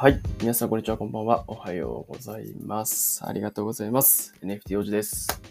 [0.00, 0.20] はい。
[0.40, 0.96] 皆さん、こんにちは。
[0.96, 1.42] こんばんは。
[1.48, 3.20] おはようございます。
[3.26, 4.32] ありがとうございます。
[4.44, 5.42] NFT 王子です。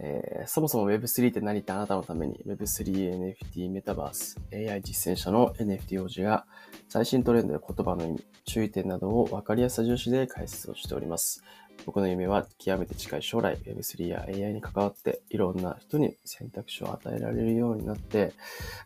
[0.00, 6.44] えーそもそも Web3 って何ってあなたのために Web3、NFT、メタバース、AI 実践者の NFT 王子が
[6.88, 11.44] 最新トレンドや言葉の意味、注意点などを分かりやすさ重視で解説をしております。
[11.84, 18.32] 僕の夢は極めて近い将来 Web3 や AI に関わっていろんな人に選択肢を与えられるようになって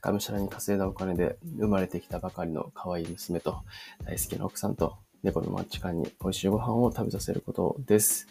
[0.01, 3.60] がむしゃらに稼いだお金で生まれてきたばかりの可愛い娘と
[4.05, 8.29] 大好きな奥さんと猫のマッチ感に美味しいご飯を食べさせることです。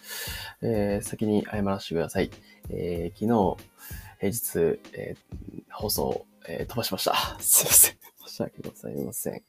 [0.62, 2.32] えー先に謝らせてください。
[2.70, 3.58] えー昨日、
[4.20, 7.16] 平日、えー放送、え飛ばしました。
[7.42, 7.98] すいません。
[8.28, 9.44] 申し訳ございません。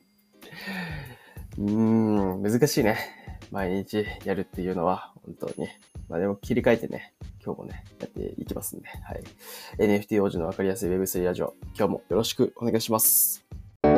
[1.58, 1.70] うー
[2.36, 2.98] ん、難しいね。
[3.50, 5.68] 毎日やるっていうのは、本当に。
[6.08, 9.24] まあでも切り替えてね、今日もね、やっていきますんで、はい。
[9.78, 13.46] NFT 王子のわかりやすい Web3 ラジオ、今日もよろしくお願いします。
[13.82, 13.94] 今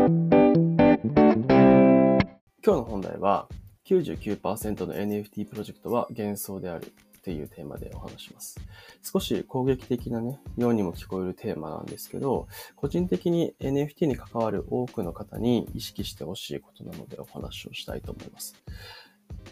[2.62, 3.48] 日の本題は、
[3.86, 8.60] 99%の NFT プロジェクトは幻想であるっていうテーマでお話します。
[9.02, 18.54] 少し攻撃的なね、ようにも聞こえるテーマなんですけど、個人的に NFT に関わる多くの方に意識してほしいことなのでお話をしたいと思います。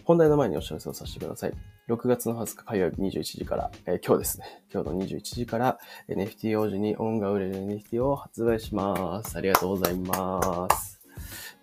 [0.04, 1.52] 本題の前にお知らせをさせてください。
[1.88, 4.62] 6月の20日火曜日21時から、えー今日ですね。
[4.72, 5.78] 今日の21時から
[6.08, 9.36] NFT 王子に恩が売れる NFT を発売します。
[9.36, 11.00] ありがとうございます。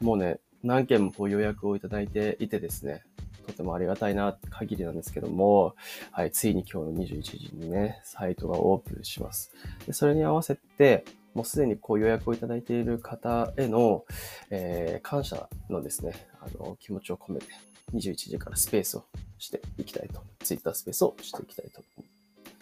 [0.01, 3.03] もうね、何件もこう予約をいただいていてですね、
[3.43, 5.75] とてもありがたいな限りなんですけども、
[6.11, 9.51] はい、ついに今日の21時にね、サイトがオープンします。
[9.85, 14.05] でそれに合わせて、もうすでにこう予約をいただいている方への、
[14.49, 17.47] えー感謝のですね、あの、気持ちを込めて、
[17.93, 19.05] 21時からスペースを
[19.37, 21.81] していきたいと、ツイッタースペースをしていきたいと、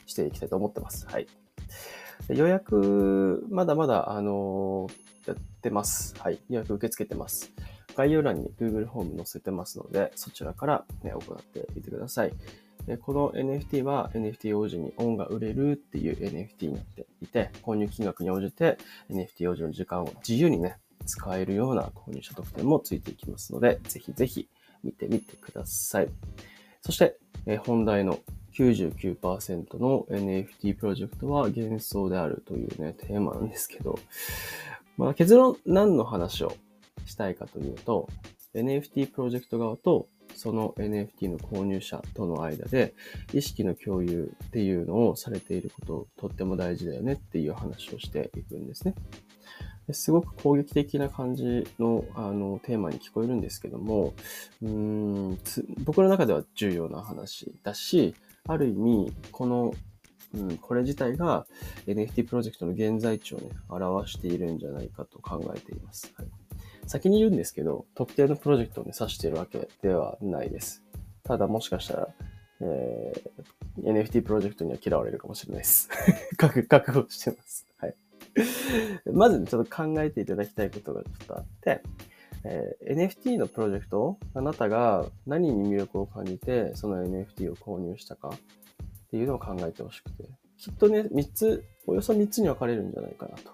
[0.05, 1.07] していきたいと思ってます。
[1.07, 1.27] はい。
[2.29, 4.87] 予約、まだまだ、あの
[5.25, 6.15] やってます。
[6.19, 6.39] はい。
[6.49, 7.51] 予約受け付けてます。
[7.95, 12.33] 概要欄に Google フォーム載せてますので、そちらから、ね、行ってみてください。
[12.85, 18.77] でこの NFT は NFT 王子に恩が売れるっていう NFT になっていて、購入金額に応じて
[19.09, 24.47] NFT 王子の時間を自由にね、使えるような購入者特典もついていきますので、ぜひぜひ
[24.83, 26.09] 見てみてください。
[26.81, 28.19] そして、え本題の
[28.53, 33.99] 99%の NFT プロジェクトは幻想であるというね、テーマなんですけど、
[34.97, 36.55] まあ結論何の話を
[37.11, 38.09] したいかというと、
[38.53, 42.93] NFT プロジェクト側とその NFT の購入者との間で
[43.33, 45.85] 意識の共有っていうのをされているこ
[46.17, 48.95] ととっても大事だよねっていう話をしていくんですね。
[49.87, 54.13] ですごく攻撃的な感じのあのテーマに聞こえるんですけども、
[54.61, 54.69] うー
[55.33, 58.15] んつ僕の中では重要な話だし、
[58.47, 59.73] ある意味、この、
[60.33, 61.45] うん、これ自体が
[61.87, 66.11] NFT プロジェクトの現在地をね、表しているんじゃないかと考えています。
[66.15, 66.27] はい、
[66.91, 70.83] 先に言うんですけど、特定のプロジェクトをね、指しているわけではないです。
[71.23, 72.07] ただもしかしたら、
[72.59, 73.41] えー
[73.81, 75.87] NFT プロジェクトには嫌われるかもしれないです。
[76.35, 77.65] 覚覚悟してます。
[77.77, 77.95] はい。
[79.09, 81.81] まず、ね、ちょっと考えていただきたいことがちょっとあって、
[82.43, 90.25] えー NFT のプロジェクト、あなたが何に魅力を感じて、その NFT を購入したかっていうのを考えてほしくて、
[90.57, 93.51] きっとね、3つ、およそ3つに分かれるんじゃないかなと。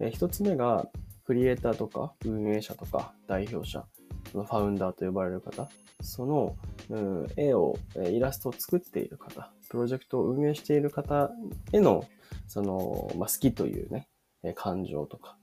[0.00, 0.88] え1つ目が、
[1.24, 3.84] クリエイターとか運営者とか代表者、
[4.32, 5.68] ファウンダーと呼ばれる方、
[6.00, 6.56] その、
[6.90, 7.76] うん、絵を、
[8.10, 11.30] イラストを作っている方、プロジェクトを運営している方
[11.72, 12.04] への、
[12.48, 14.08] その、まあ、好きというね、
[14.54, 15.36] 感情とか、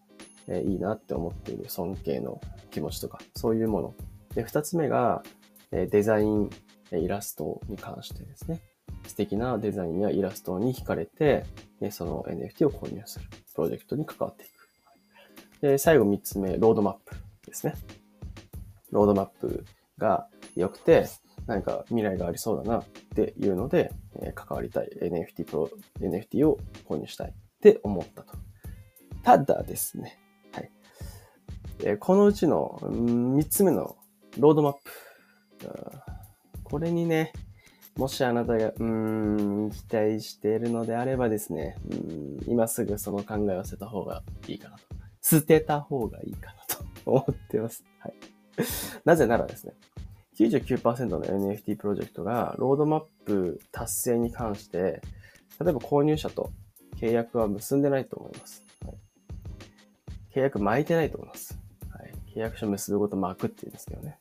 [0.65, 2.41] いいなって思っている尊敬の
[2.71, 3.95] 気持ちとか、そういうもの。
[4.33, 5.23] で、二つ目が、
[5.71, 6.49] デザイン、
[6.91, 8.59] イラストに関してですね。
[9.07, 11.45] 素敵なデザインやイラストに惹かれて、
[11.91, 13.25] その NFT を購入する。
[13.53, 14.58] プロジェクトに関わっていく。
[15.61, 17.15] で、最後三つ目、ロードマップ
[17.45, 17.73] ですね。
[18.91, 19.65] ロードマップ
[19.97, 21.05] が良くて、
[21.47, 28.33] 何か未来がありそうだなっていうので、えー関わりたい NFT プロ、NFT を購入したいって思ったと。
[29.23, 30.19] ただですね、
[30.53, 30.71] はい。
[31.83, 33.97] えーこのうちのうん三つ目の
[34.37, 34.79] ロードマップ。
[36.63, 37.33] これにね、
[37.97, 44.98] もしあなたが、うん、期待しているのであればですね、うん今すぐその考えを捨てた方がいいかなと。
[45.29, 47.85] 捨てた方がいいかなと思ってます。
[47.99, 48.13] はい。
[49.05, 49.73] なぜならですね、
[50.39, 55.01] 99%の NFT プロジェクトがロードマップ達成に関して、
[55.59, 56.51] 例えば購入者と
[56.99, 58.65] 契約は結んでないと思います。
[58.85, 58.95] はい、
[60.33, 61.59] 契約巻いてないと思います。
[61.91, 64.17] はい、契約書結ぶごと巻くっていうんですけどね。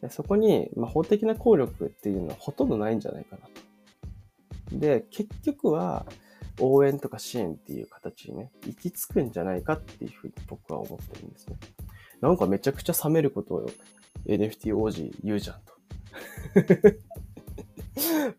[0.00, 3.42] でそこに、まあ、法的な効力っていうのはほとんどないんじゃないかな
[4.70, 4.78] と。
[4.78, 6.06] で、結局は
[6.60, 11.56] 応援とか支援っていう形にね、行き着くんじゃないかっていうふうに僕は思ってるんですね。
[12.20, 13.70] なんかめちゃくちゃ冷めることを
[14.26, 15.72] NFT 王子言うじゃんと。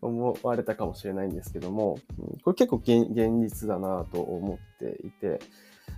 [0.00, 1.98] 思われたかもしれないんですけども、
[2.44, 3.08] これ結構現
[3.40, 5.40] 実だなと思っていて、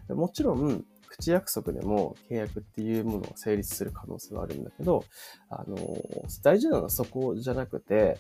[0.09, 5.05] もちろん、口約束でも契約っていうものが成立する可能性はあるんだけど、
[5.49, 5.77] あの、
[6.43, 8.19] 大事なのはそこじゃなくて、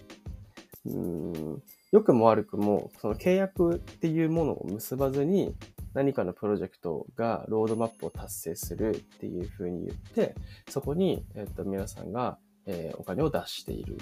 [0.86, 1.62] うん
[1.94, 5.54] 良くも悪くも、その契約っていうものを結ばずに、
[5.92, 10.34] 何かのプロジェクトがロードマップを達成するっていうふうに言って、
[10.68, 12.36] そこに、えっと、皆さんが、
[12.66, 13.98] えー、お金を出している。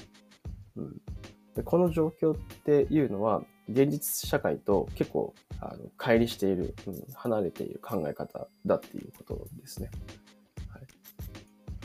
[0.76, 1.02] うん、
[1.54, 9.90] でこの状況っていうのは、現実社会と結構、あの、乖離している、うん、離れている考え方だっていうことですね。
[10.70, 10.82] はい、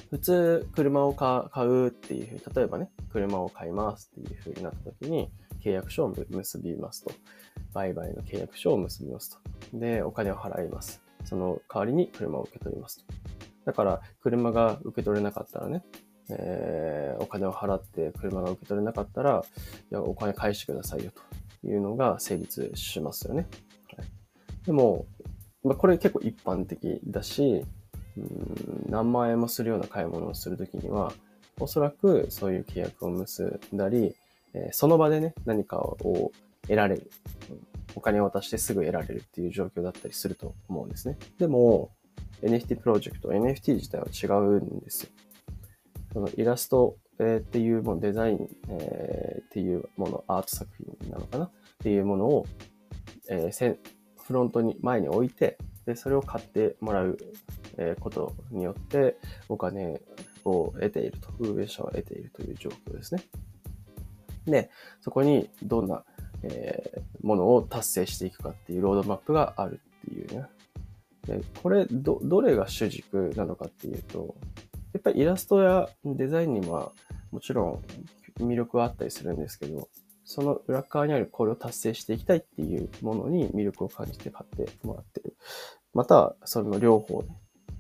[0.09, 5.30] 普通、車を買うっていうふうに、例えばね、車を買いますっていうふうになった時に、
[5.68, 7.12] 契約書を結びますと。
[7.74, 9.38] 売買の契約書を結びます
[9.72, 9.78] と。
[9.78, 11.02] で、お金を払います。
[11.25, 13.06] その代わりに車を受け取りますと。
[13.66, 15.84] だから、車が受け取れなかったらね、
[16.30, 19.44] えー、お金を払って車が受け取れなかったら、
[19.92, 21.12] いや、お金返してくださいよ
[21.62, 23.48] というのが成立しますよね。
[23.98, 24.08] はい、
[24.66, 25.06] でも、
[25.64, 27.66] まあ、これ結構一般的だし、
[28.16, 31.12] うん何万円もするような買い物をするときには、
[31.60, 34.16] おそらくそういう契約を結んだり、
[34.57, 36.31] えー、その場でね、何かを
[36.63, 37.12] 得られる、
[37.95, 41.18] お金を渡してすぐ得られるっていう状況だったりすると思うんですね。
[41.38, 41.92] でも、
[42.42, 45.09] NFT プロジェクト、NFT 自体は違うんですよ。
[46.13, 51.45] そのイラスト、えー、っていうもの、デザイン、えー、っていうもの、アート作品なのかな？
[51.45, 52.45] っていうものを、
[53.30, 53.77] えー、
[54.19, 57.18] フロントに、前に置いて、で、それを買ってもらう、
[57.77, 59.18] え、ことによって、
[59.48, 60.01] お金
[60.44, 63.21] を得ていると、運営者は得ているという状況ですね。
[64.47, 64.69] で、
[65.01, 66.03] そこにどんな、
[66.44, 70.45] えー、ものを達成していくかっていうロードマップがあるっていうね。
[71.25, 74.35] で、これ、ど、どれが主軸なのかっていうと、
[74.94, 76.91] やっぱりイラストやデザインには
[77.31, 77.83] もちろ
[78.39, 79.89] ん魅力はあったりするんですけど、
[80.23, 85.35] その裏側にあるこれを達成していきたいっていうものに魅力を感じて買ってもらってる。
[85.94, 87.23] または、その両方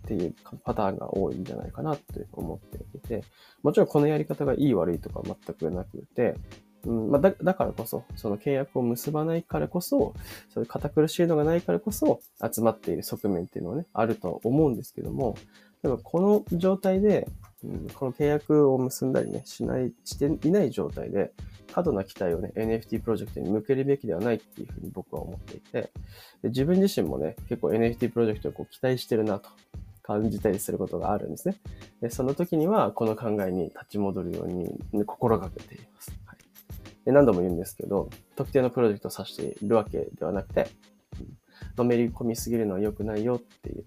[0.07, 0.33] っていう
[0.63, 3.25] パターンが多いんじゃないかなって思っていて、
[3.61, 6.35] もちろんこのやり方がいい悪いとか全くなくて、
[6.85, 10.13] うんまあ、だだからこそ、その契約を結ばないからこそ、
[10.49, 15.35] そういう堅苦しいのがないからこそ、集まっている側面っていうのはね、あると思うんですけども、
[15.83, 17.27] でもこの状態で、
[17.63, 21.33] うん、この契約を結んだりね、しない、していない状態で、
[21.73, 25.91] 過度な期待をね、NFT プロジェクトに向けるべきではないっていうふうに僕は思っていて、
[26.41, 29.49] で自分自身もね、結構 NFT プロジェクトをこう期待してるなと。
[30.07, 31.57] 感じたりすることがあるんですね。
[32.01, 36.17] でその時には、この考えに立ち戻るように心がけています。
[36.25, 36.37] はい、
[37.05, 40.69] で何度も言うんですけど、特定のプロジェクトを指しているわけではなくて、
[41.19, 41.37] うん、
[41.75, 43.85] のめり込みすぎるのは良くないよっていう、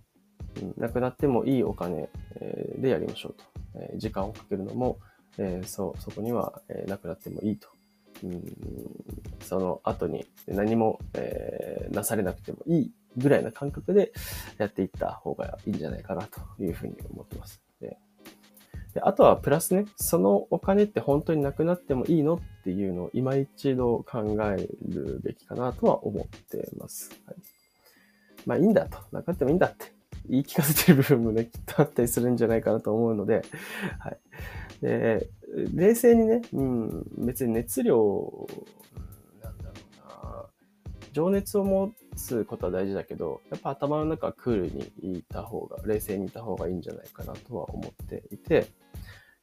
[0.62, 2.10] うん、なくなってもいいお金、
[2.76, 3.44] でやりましょうと。
[3.76, 4.98] え時間をかけるのも、
[5.38, 7.68] えー、そう、そこには、え、なくなってもいいと。
[8.24, 8.42] うん、
[9.40, 14.12] その後に何も、え、なされなくてもいいぐらいな感覚で
[14.58, 17.62] やっていった方がいいんじゃないかなというふうに思ってます。
[17.80, 27.10] であとはプラスね、そのお金って本当になくなってもいいのっていうのを今一度考えるべきかなとは思ってます。
[27.24, 27.36] はい、
[28.46, 28.98] まあいいんだと。
[29.12, 29.92] なくなってもいいんだって
[30.28, 33.42] 言い聞かせてる部分もね、きっとあったりするんじゃないかなと思うので、
[34.00, 34.18] はい。
[34.82, 35.28] で、
[35.72, 38.48] 冷静にね、うん、別に熱量
[39.40, 40.46] なんだろうな
[41.12, 44.70] 情熱を持ってつことは大事だけど、やっぱ頭の中はクール
[45.02, 48.66] にいた方が、冷静にいた方がいいんじゃないかなとは思っていて、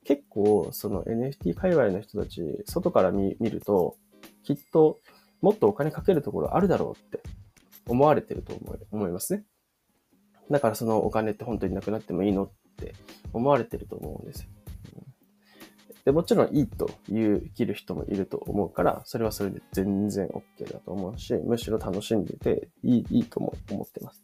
[0.04, 3.96] 結構その NFT 界隈の人たち、外から見ると、
[4.44, 5.00] きっと
[5.42, 7.22] もっとお金かけるところあるだろうって
[7.88, 9.44] 思われてると思思いますね。
[10.50, 12.96] だからそのお金って本当になくなってもいいのって
[13.34, 14.50] 思われてると思うんですよ。
[16.08, 24.24] で、もちろんいいと言う、切る人もいると思うから、それはそれで全然 OK だと思うし、むしろ楽しんでていい、いいとも思ってます。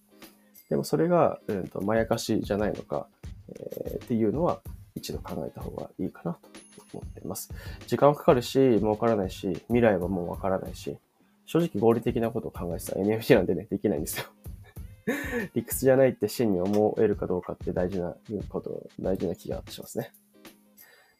[0.69, 3.07] でもそれが、うんと、まやかしじゃないのか、
[3.49, 4.61] えー、っていうのは
[4.95, 6.39] 一度考えた方がいいかなと
[6.93, 7.53] 思ってます。
[7.85, 10.97] 時間はかかるし、儲からないし、未来はもうわからないし、
[11.45, 14.27] 正直合理的なことを考えてたら NFT なんでね、できないんですよ。
[15.53, 18.15] 理屈じゃないって真に思えるかどうかって大事な
[18.47, 20.13] こと、大事な気がしますね。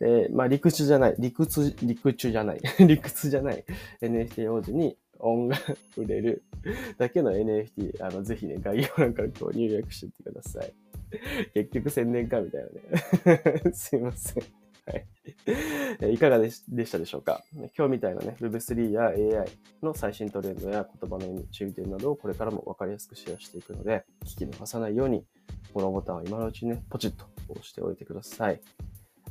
[0.04, 3.64] で、まあ理屈じゃない、理屈、理屈じゃない、 理屈じゃない。
[4.02, 5.58] NFT 王子に音が
[5.96, 6.44] 売れる
[6.98, 10.74] だけの NFT、あの、ぜひね、概要欄からこう入力してってください。
[11.54, 12.66] 結局宣伝かみたい
[13.26, 13.72] なね。
[13.72, 14.44] すいません。
[14.86, 16.14] はい。
[16.14, 17.42] いかがでしたでしょうか？
[17.78, 19.46] 今日みたいなね、Web3 や AI
[19.82, 25.24] の最新トレンドや言葉の意味、注意点などをこれからも分かりやすくシェアしていくので、聞き逃さないように、
[25.74, 28.60] このボタンを今のうちにね、ポチッと押しておいてください。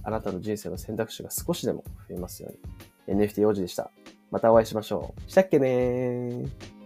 [0.04, 3.18] あなたの人生の選択肢が少しでも増えますように。
[3.18, 3.90] NFT 王子でした。
[4.30, 5.30] またお会いしましょう。
[5.30, 6.81] したっけねー。